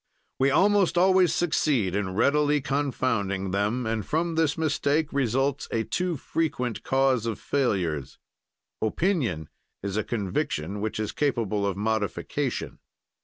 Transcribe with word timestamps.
"We 0.39 0.49
almost 0.49 0.97
always 0.97 1.31
succeed 1.31 1.95
in 1.95 2.15
readily 2.15 2.59
confounding 2.59 3.51
them, 3.51 3.85
and 3.85 4.03
from 4.03 4.33
this 4.33 4.57
mistake 4.57 5.13
results 5.13 5.67
a 5.69 5.83
too 5.83 6.17
frequent 6.17 6.81
cause 6.81 7.27
of 7.27 7.37
failures. 7.39 8.17
"Opinion 8.81 9.47
is 9.83 9.97
a 9.97 10.03
conviction 10.03 10.81
which 10.81 10.99
is 10.99 11.11
capable 11.11 11.67
of 11.67 11.77
modification. 11.77 12.79